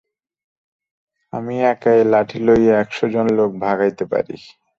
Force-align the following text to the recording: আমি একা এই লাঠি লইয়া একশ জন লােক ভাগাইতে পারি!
আমি 1.33 1.55
একা 1.71 1.91
এই 1.93 2.05
লাঠি 2.13 2.37
লইয়া 2.45 2.73
একশ 2.81 2.97
জন 3.13 3.25
লােক 3.37 3.51
ভাগাইতে 3.63 4.03
পারি! 4.11 4.35